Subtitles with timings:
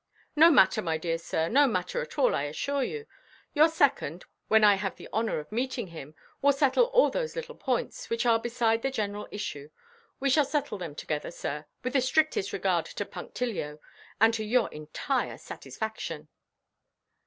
[0.35, 3.05] "No matter, my dear sir; no matter at all, I assure you.
[3.53, 7.53] Your second, when I have the honour of meeting him, will settle all those little
[7.53, 9.69] points, which are beside the general issue;
[10.19, 13.77] we shall settle them together, sir, with the strictest regard to punctilio,
[14.19, 16.29] and to your entire satisfaction."